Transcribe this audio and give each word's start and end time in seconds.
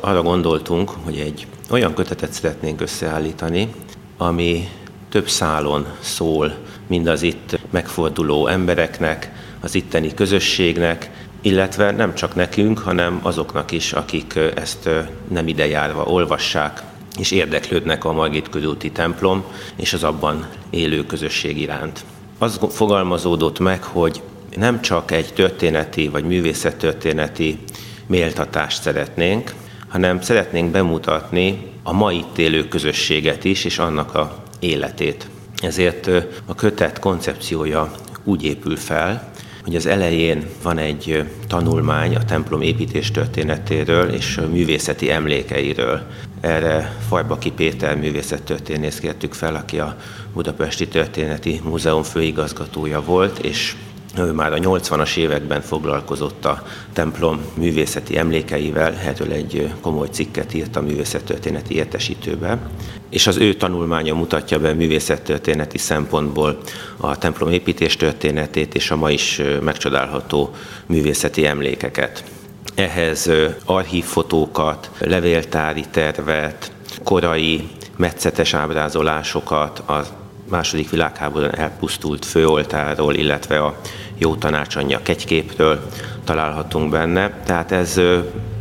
Arra 0.00 0.22
gondoltunk, 0.22 0.90
hogy 1.04 1.18
egy 1.18 1.46
olyan 1.70 1.94
kötetet 1.94 2.32
szeretnénk 2.32 2.80
összeállítani, 2.80 3.74
ami 4.16 4.68
több 5.08 5.28
szálon 5.28 5.86
szól 6.00 6.56
mind 6.86 7.06
az 7.06 7.22
itt 7.22 7.58
megforduló 7.70 8.46
embereknek, 8.46 9.32
az 9.60 9.74
itteni 9.74 10.14
közösségnek, 10.14 11.10
illetve 11.40 11.90
nem 11.90 12.14
csak 12.14 12.34
nekünk, 12.34 12.78
hanem 12.78 13.20
azoknak 13.22 13.70
is, 13.70 13.92
akik 13.92 14.38
ezt 14.54 14.88
nem 15.28 15.48
idejárva 15.48 16.04
olvassák, 16.04 16.82
és 17.18 17.30
érdeklődnek 17.30 18.04
a 18.04 18.12
Margit 18.12 18.48
körúti 18.48 18.90
templom 18.90 19.44
és 19.76 19.92
az 19.92 20.04
abban 20.04 20.46
élő 20.70 21.06
közösség 21.06 21.60
iránt. 21.60 22.04
Az 22.38 22.60
fogalmazódott 22.70 23.58
meg, 23.58 23.82
hogy 23.82 24.22
nem 24.56 24.80
csak 24.80 25.10
egy 25.10 25.32
történeti 25.34 26.08
vagy 26.08 26.24
művészettörténeti 26.24 27.58
méltatást 28.06 28.82
szeretnénk, 28.82 29.54
hanem 29.90 30.20
szeretnénk 30.20 30.70
bemutatni 30.70 31.66
a 31.82 31.92
mai 31.92 32.16
itt 32.16 32.38
élő 32.38 32.68
közösséget 32.68 33.44
is, 33.44 33.64
és 33.64 33.78
annak 33.78 34.14
a 34.14 34.42
életét. 34.58 35.28
Ezért 35.62 36.10
a 36.46 36.54
kötet 36.54 36.98
koncepciója 36.98 37.90
úgy 38.24 38.44
épül 38.44 38.76
fel, 38.76 39.30
hogy 39.64 39.76
az 39.76 39.86
elején 39.86 40.46
van 40.62 40.78
egy 40.78 41.24
tanulmány 41.48 42.14
a 42.14 42.24
templom 42.24 42.62
építés 42.62 43.10
történetéről 43.10 44.08
és 44.08 44.40
művészeti 44.50 45.10
emlékeiről. 45.10 46.02
Erre 46.40 46.96
Fajbaki 47.08 47.50
Péter 47.50 47.96
művészettörténész 47.96 48.98
kértük 48.98 49.32
fel, 49.32 49.54
aki 49.54 49.78
a 49.78 49.96
Budapesti 50.32 50.88
Történeti 50.88 51.60
Múzeum 51.64 52.02
főigazgatója 52.02 53.02
volt, 53.02 53.38
és 53.38 53.76
ő 54.18 54.32
már 54.32 54.52
a 54.52 54.56
80-as 54.56 55.16
években 55.16 55.60
foglalkozott 55.60 56.44
a 56.44 56.62
templom 56.92 57.40
művészeti 57.54 58.18
emlékeivel, 58.18 58.94
erről 58.94 59.32
egy 59.32 59.72
komoly 59.80 60.08
cikket 60.10 60.54
írt 60.54 60.76
a 60.76 60.80
művészettörténeti 60.80 61.74
értesítőbe, 61.74 62.58
és 63.10 63.26
az 63.26 63.36
ő 63.36 63.54
tanulmánya 63.54 64.14
mutatja 64.14 64.58
be 64.58 64.72
művészettörténeti 64.72 65.78
szempontból 65.78 66.58
a 66.96 67.18
templom 67.18 67.50
építés 67.50 67.96
és 68.72 68.90
a 68.90 68.96
ma 68.96 69.10
is 69.10 69.40
megcsodálható 69.62 70.50
művészeti 70.86 71.46
emlékeket. 71.46 72.24
Ehhez 72.74 73.30
archívfotókat, 73.64 74.90
levéltári 74.98 75.84
tervet, 75.90 76.72
korai 77.04 77.68
metszetes 77.96 78.54
ábrázolásokat, 78.54 79.78
a 79.78 80.06
második 80.50 80.90
világháborúban 80.90 81.58
elpusztult 81.58 82.24
főoltáról, 82.24 83.14
illetve 83.14 83.58
a 83.58 83.80
jó 84.20 84.34
tanácsanyja 84.34 85.02
kegyképről 85.02 85.80
találhatunk 86.24 86.90
benne. 86.90 87.40
Tehát 87.44 87.72
ez 87.72 88.00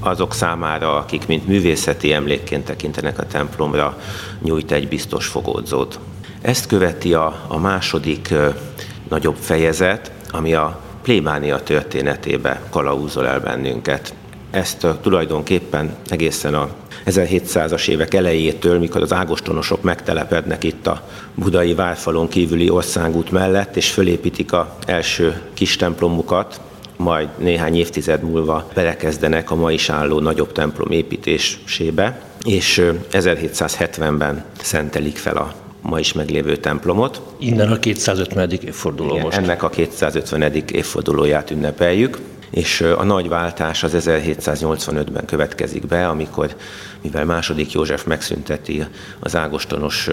azok 0.00 0.34
számára, 0.34 0.96
akik 0.96 1.26
mint 1.26 1.46
művészeti 1.46 2.12
emlékként 2.12 2.64
tekintenek 2.64 3.18
a 3.18 3.26
templomra, 3.26 3.98
nyújt 4.42 4.72
egy 4.72 4.88
biztos 4.88 5.26
fogódzót. 5.26 5.98
Ezt 6.40 6.66
követi 6.66 7.14
a, 7.14 7.44
a 7.48 7.58
második 7.58 8.34
nagyobb 9.08 9.36
fejezet, 9.40 10.12
ami 10.30 10.54
a 10.54 10.80
plébánia 11.02 11.62
történetébe 11.62 12.62
kalauzol 12.70 13.26
el 13.26 13.40
bennünket. 13.40 14.14
Ezt 14.50 14.86
tulajdonképpen 15.02 15.94
egészen 16.08 16.54
a 16.54 16.68
1700-as 17.06 17.88
évek 17.88 18.14
elejétől, 18.14 18.78
mikor 18.78 19.02
az 19.02 19.12
ágostonosok 19.12 19.82
megtelepednek 19.82 20.64
itt 20.64 20.86
a 20.86 21.08
budai 21.34 21.74
várfalon 21.74 22.28
kívüli 22.28 22.70
országút 22.70 23.30
mellett, 23.30 23.76
és 23.76 23.90
fölépítik 23.90 24.52
a 24.52 24.76
első 24.86 25.40
kis 25.54 25.76
templomukat, 25.76 26.60
majd 26.96 27.28
néhány 27.38 27.76
évtized 27.76 28.22
múlva 28.22 28.68
belekezdenek 28.74 29.50
a 29.50 29.54
ma 29.54 29.72
is 29.72 29.88
álló 29.88 30.20
nagyobb 30.20 30.52
templom 30.52 30.90
építésébe, 30.90 32.22
és 32.44 32.82
1770-ben 33.12 34.44
szentelik 34.60 35.16
fel 35.16 35.36
a 35.36 35.52
ma 35.80 35.98
is 35.98 36.12
meglévő 36.12 36.56
templomot. 36.56 37.20
Innen 37.38 37.72
a 37.72 37.78
250. 37.78 38.50
évforduló 38.50 39.10
Igen, 39.10 39.24
most. 39.24 39.36
Ennek 39.36 39.62
a 39.62 39.68
250. 39.68 40.52
évfordulóját 40.72 41.50
ünnepeljük 41.50 42.18
és 42.50 42.80
a 42.80 43.04
nagy 43.04 43.28
váltás 43.28 43.82
az 43.82 43.94
1785-ben 43.98 45.24
következik 45.24 45.86
be, 45.86 46.08
amikor, 46.08 46.56
mivel 47.02 47.24
második 47.24 47.72
József 47.72 48.04
megszünteti 48.04 48.84
az 49.20 49.36
ágostonos 49.36 50.08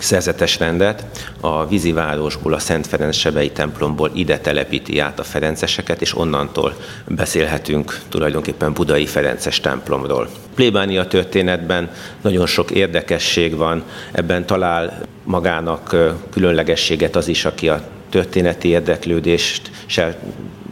szerzetes 0.00 0.58
rendet, 0.58 1.04
a 1.40 1.66
vízivárosból, 1.66 2.52
a 2.52 2.58
Szent 2.58 2.86
Ferenc 2.86 3.16
Sebei 3.16 3.50
templomból 3.50 4.10
ide 4.14 4.38
telepíti 4.38 4.98
át 4.98 5.18
a 5.18 5.22
ferenceseket, 5.22 6.00
és 6.00 6.16
onnantól 6.16 6.74
beszélhetünk 7.06 8.00
tulajdonképpen 8.08 8.72
budai 8.72 9.06
ferences 9.06 9.60
templomról. 9.60 10.28
Plébánia 10.54 11.06
történetben 11.06 11.90
nagyon 12.20 12.46
sok 12.46 12.70
érdekesség 12.70 13.56
van, 13.56 13.82
ebben 14.12 14.46
talál 14.46 15.00
magának 15.24 15.96
különlegességet 16.30 17.16
az 17.16 17.28
is, 17.28 17.44
aki 17.44 17.68
a 17.68 17.82
történeti 18.10 18.68
érdeklődést 18.68 19.70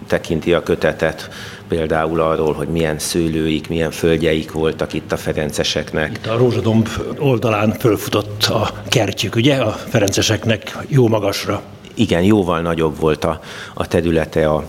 tekinti 0.06 0.52
a 0.52 0.62
kötetet, 0.62 1.28
például 1.69 2.20
arról, 2.20 2.52
hogy 2.52 2.69
milyen 2.69 2.98
szőlőik, 2.98 3.69
milyen 3.69 3.91
földjeik 3.91 4.52
voltak 4.52 4.92
itt 4.92 5.12
a 5.12 5.16
ferenceseknek. 5.16 6.10
Itt 6.10 6.26
a 6.26 6.36
Rózsadomb 6.36 6.88
oldalán 7.19 7.72
fölfutott 7.72 8.44
a 8.44 8.82
kertjük, 8.88 9.34
ugye, 9.34 9.56
a 9.56 9.70
ferenceseknek 9.70 10.78
jó 10.88 11.08
magasra. 11.08 11.62
Igen, 11.94 12.22
jóval 12.22 12.60
nagyobb 12.60 13.00
volt 13.00 13.24
a, 13.24 13.41
a 13.74 13.86
területe 13.86 14.48
a 14.48 14.64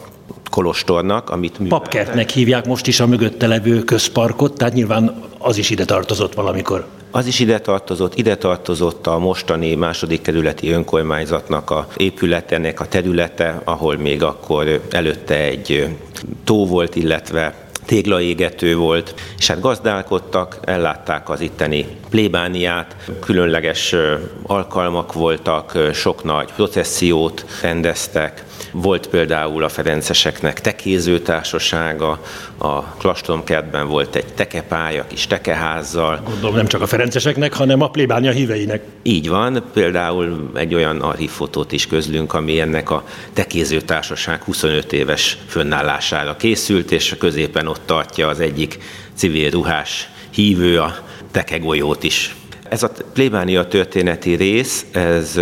kolostornak, 0.50 1.30
amit 1.30 1.60
műveltek. 1.60 1.80
Papkertnek 1.80 2.30
hívják 2.30 2.66
most 2.66 2.88
is 2.88 3.00
a 3.00 3.08
mögötte 3.08 3.48
levő 3.48 3.84
közparkot, 3.84 4.58
tehát 4.58 4.74
nyilván 4.74 5.24
az 5.38 5.58
is 5.58 5.70
ide 5.70 5.86
tartozott 5.86 6.34
valamikor. 6.34 6.88
Az 7.18 7.28
is 7.28 7.40
ide 7.40 7.60
tartozott, 7.60 8.16
ide 8.16 8.36
tartozott 8.36 9.08
a 9.08 9.20
mostani 9.20 9.76
második 9.76 10.22
kerületi 10.22 10.70
önkormányzatnak 10.70 11.70
a 11.70 11.88
épületének 11.96 12.80
a 12.80 12.88
területe, 12.88 13.62
ahol 13.64 13.98
még 13.98 14.24
akkor 14.24 14.82
előtte 14.90 15.36
egy 15.36 15.96
tó 16.44 16.66
volt, 16.66 16.96
illetve 16.96 17.67
téglaégető 17.88 18.76
volt, 18.76 19.14
és 19.38 19.48
hát 19.48 19.60
gazdálkodtak, 19.60 20.60
ellátták 20.64 21.30
az 21.30 21.42
itteni 21.42 21.86
plébániát, 22.10 22.96
különleges 23.20 23.96
alkalmak 24.44 25.14
voltak, 25.14 25.78
sok 25.94 26.24
nagy 26.24 26.52
processziót 26.56 27.46
rendeztek, 27.62 28.44
volt 28.72 29.08
például 29.08 29.64
a 29.64 29.70
Ferenceseknek 29.70 30.62
tekéző 30.62 31.20
társasága, 31.20 32.22
a 32.58 32.82
Klastomkertben 32.82 33.88
volt 33.88 34.16
egy 34.16 34.34
tekepálya, 34.34 35.06
kis 35.08 35.28
tekeházzal. 35.28 36.22
Gondolom 36.26 36.56
nem 36.56 36.68
csak 36.68 36.82
a 36.82 36.88
Ferenceseknek, 36.88 37.54
hanem 37.54 37.82
a 37.82 37.90
plébánia 37.90 38.32
híveinek. 38.32 38.82
Így 39.04 39.30
van, 39.30 39.64
például 39.74 40.52
egy 40.56 40.74
olyan 40.74 41.02
archívfotót 41.02 41.72
is 41.72 41.88
közlünk, 41.88 42.34
ami 42.34 42.60
ennek 42.60 42.90
a 42.90 43.04
tekéző 43.34 43.82
társaság 43.82 44.44
25 44.44 44.94
éves 44.94 45.38
fönnállására 45.48 46.36
készült, 46.36 46.92
és 46.92 47.16
középen 47.20 47.68
ott 47.68 47.77
tartja 47.86 48.28
az 48.28 48.40
egyik 48.40 48.78
civil 49.14 49.50
ruhás 49.50 50.10
hívő 50.30 50.80
a 50.80 50.96
tekegolyót 51.32 52.04
is. 52.04 52.36
Ez 52.70 52.84
a 52.84 52.92
plébánia 53.14 53.68
történeti 53.68 54.36
rész, 54.36 54.86
ez 54.92 55.40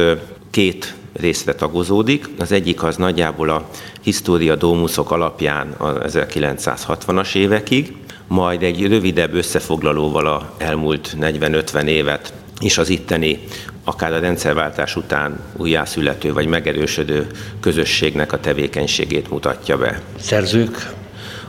két 0.50 0.96
részre 1.14 1.56
tagozódik. 1.56 2.30
Az 2.40 2.52
egyik 2.52 2.84
az 2.84 2.96
nagyjából 2.96 3.50
a 3.50 3.70
História 4.02 4.56
Domusok 4.56 5.12
alapján 5.12 5.72
a 5.78 5.94
1960-as 5.94 7.36
évekig, 7.36 7.94
majd 8.28 8.64
egy 8.64 8.88
rövidebb 8.88 9.34
összefoglalóval 9.34 10.28
a 10.28 10.54
elmúlt 10.58 11.16
40-50 11.22 11.86
évet 11.86 12.34
és 12.60 12.78
az 12.78 12.90
itteni, 12.90 13.40
akár 13.84 14.14
a 14.14 14.20
rendszerváltás 14.20 14.96
után 14.96 15.40
újjászülető 15.58 16.34
vagy 16.34 16.48
megerősödő 16.48 17.28
közösségnek 17.60 18.34
a 18.34 18.40
tevékenységét 18.40 19.30
mutatja 19.30 19.78
be. 19.78 20.02
Szerzők? 20.20 20.94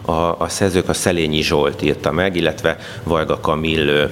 A, 0.02 0.12
a 0.12 0.48
szerzők 0.48 0.88
a 0.88 0.92
Szelényi 0.92 1.42
Zsolt 1.42 1.82
írta 1.82 2.12
meg, 2.12 2.36
illetve 2.36 2.78
Varga 3.02 3.40
Kamil 3.40 4.10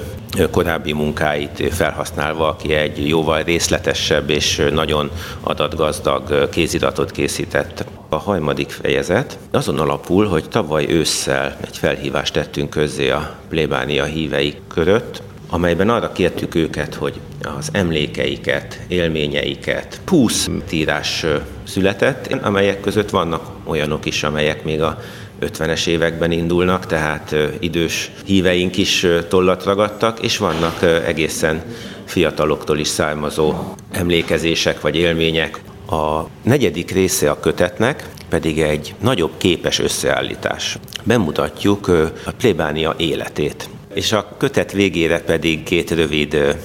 korábbi 0.50 0.92
munkáit 0.92 1.74
felhasználva, 1.74 2.48
aki 2.48 2.72
egy 2.72 3.08
jóval 3.08 3.42
részletesebb 3.42 4.30
és 4.30 4.62
nagyon 4.72 5.10
adatgazdag 5.40 6.48
kéziratot 6.48 7.10
készített. 7.10 7.84
A 8.08 8.16
harmadik 8.16 8.70
fejezet 8.70 9.38
azon 9.50 9.78
alapul, 9.78 10.26
hogy 10.26 10.48
tavaly 10.48 10.86
ősszel 10.88 11.56
egy 11.60 11.76
felhívást 11.76 12.32
tettünk 12.32 12.70
közzé 12.70 13.10
a 13.10 13.36
plébánia 13.48 14.04
hívei 14.04 14.54
körött, 14.68 15.22
amelyben 15.54 15.88
arra 15.88 16.12
kértük 16.12 16.54
őket, 16.54 16.94
hogy 16.94 17.20
az 17.56 17.68
emlékeiket, 17.72 18.80
élményeiket, 18.88 20.00
20 20.06 20.48
tírás 20.68 21.26
született, 21.64 22.32
amelyek 22.42 22.80
között 22.80 23.10
vannak 23.10 23.50
olyanok 23.64 24.04
is, 24.06 24.22
amelyek 24.22 24.64
még 24.64 24.82
a 24.82 24.98
50-es 25.40 25.86
években 25.86 26.30
indulnak, 26.30 26.86
tehát 26.86 27.34
idős 27.58 28.10
híveink 28.24 28.76
is 28.76 29.06
tollat 29.28 29.64
ragadtak, 29.64 30.20
és 30.22 30.38
vannak 30.38 30.82
egészen 31.06 31.62
fiataloktól 32.04 32.78
is 32.78 32.88
származó 32.88 33.54
emlékezések 33.90 34.80
vagy 34.80 34.96
élmények. 34.96 35.60
A 35.90 36.22
negyedik 36.42 36.90
része 36.90 37.30
a 37.30 37.40
kötetnek 37.40 38.08
pedig 38.28 38.60
egy 38.60 38.94
nagyobb 39.00 39.32
képes 39.36 39.78
összeállítás. 39.78 40.78
Bemutatjuk 41.02 41.88
a 42.24 42.30
plébánia 42.38 42.94
életét. 42.96 43.68
És 43.94 44.12
a 44.12 44.28
kötet 44.38 44.72
végére 44.72 45.20
pedig 45.20 45.62
két 45.62 45.90
rövid 45.90 46.56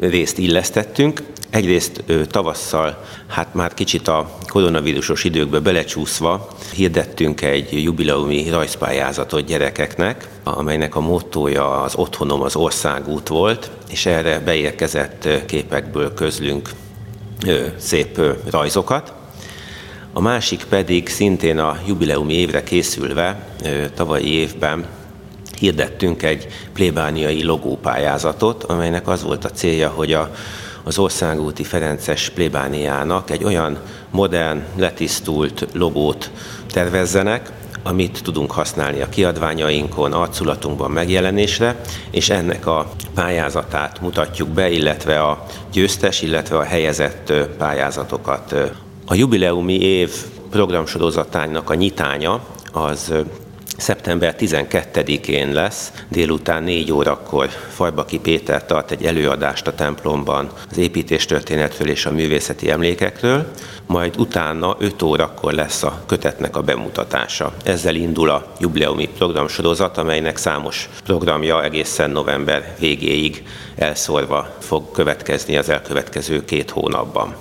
részt 0.00 0.38
illesztettünk. 0.38 1.22
Egyrészt 1.50 2.04
tavasszal, 2.30 3.04
hát 3.26 3.54
már 3.54 3.74
kicsit 3.74 4.08
a 4.08 4.38
koronavírusos 4.46 5.24
időkbe 5.24 5.58
belecsúszva 5.58 6.48
hirdettünk 6.74 7.42
egy 7.42 7.82
jubileumi 7.82 8.48
rajzpályázatot 8.50 9.44
gyerekeknek, 9.44 10.28
amelynek 10.42 10.96
a 10.96 11.00
mottoja 11.00 11.82
az 11.82 11.94
otthonom 11.94 12.42
az 12.42 12.56
országút 12.56 13.28
volt, 13.28 13.70
és 13.90 14.06
erre 14.06 14.40
beérkezett 14.40 15.28
képekből 15.46 16.14
közlünk 16.14 16.70
szép 17.76 18.20
rajzokat. 18.50 19.12
A 20.12 20.20
másik 20.20 20.64
pedig 20.68 21.08
szintén 21.08 21.58
a 21.58 21.78
jubileumi 21.86 22.34
évre 22.34 22.62
készülve 22.62 23.56
tavalyi 23.94 24.32
évben 24.32 24.86
hirdettünk 25.58 26.22
egy 26.22 26.46
plébániai 26.72 27.44
logópályázatot, 27.44 28.64
amelynek 28.64 29.08
az 29.08 29.22
volt 29.22 29.44
a 29.44 29.50
célja, 29.50 29.88
hogy 29.88 30.12
a, 30.12 30.30
az 30.84 30.98
országúti 30.98 31.64
Ferences 31.64 32.28
plébániának 32.28 33.30
egy 33.30 33.44
olyan 33.44 33.78
modern, 34.10 34.62
letisztult 34.76 35.66
logót 35.72 36.30
tervezzenek, 36.70 37.52
amit 37.82 38.22
tudunk 38.22 38.50
használni 38.50 39.00
a 39.00 39.08
kiadványainkon, 39.08 40.12
arculatunkban 40.12 40.90
megjelenésre, 40.90 41.80
és 42.10 42.30
ennek 42.30 42.66
a 42.66 42.90
pályázatát 43.14 44.00
mutatjuk 44.00 44.48
be, 44.48 44.70
illetve 44.70 45.20
a 45.20 45.44
győztes, 45.72 46.22
illetve 46.22 46.56
a 46.56 46.62
helyezett 46.62 47.32
pályázatokat. 47.58 48.54
A 49.06 49.14
jubileumi 49.14 49.80
év 49.80 50.10
programsorozatának 50.50 51.70
a 51.70 51.74
nyitánya 51.74 52.40
az 52.72 53.14
Szeptember 53.76 54.34
12-én 54.38 55.52
lesz, 55.52 55.92
délután 56.08 56.62
4 56.62 56.92
órakor 56.92 57.48
Fajbaki 57.48 58.18
Péter 58.18 58.66
tart 58.66 58.90
egy 58.90 59.04
előadást 59.04 59.66
a 59.66 59.74
templomban 59.74 60.50
az 60.70 60.78
építéstörténetről 60.78 61.88
és 61.88 62.06
a 62.06 62.12
művészeti 62.12 62.70
emlékekről, 62.70 63.50
majd 63.86 64.14
utána 64.18 64.76
5 64.78 65.02
órakor 65.02 65.52
lesz 65.52 65.82
a 65.82 66.02
kötetnek 66.06 66.56
a 66.56 66.62
bemutatása. 66.62 67.52
Ezzel 67.64 67.94
indul 67.94 68.30
a 68.30 68.52
jubileumi 68.60 69.08
programsorozat, 69.08 69.98
amelynek 69.98 70.36
számos 70.36 70.88
programja 71.04 71.62
egészen 71.62 72.10
november 72.10 72.74
végéig 72.78 73.42
elszórva 73.76 74.56
fog 74.60 74.90
következni 74.90 75.56
az 75.56 75.68
elkövetkező 75.68 76.44
két 76.44 76.70
hónapban. 76.70 77.34